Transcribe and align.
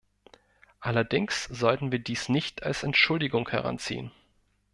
Allerdings 0.79 1.43
sollten 1.43 1.91
wir 1.91 1.99
dies 1.99 2.27
nicht 2.27 2.63
als 2.63 2.81
Entschuldigung 2.81 3.47
heranziehen. 3.49 4.09